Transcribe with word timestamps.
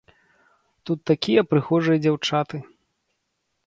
Тут 0.91 0.99
такія 1.13 1.41
прыгожыя 1.53 1.97
дзяўчаты. 2.07 2.67